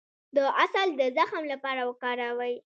[0.35, 2.55] د عسل د زخم لپاره وکاروئ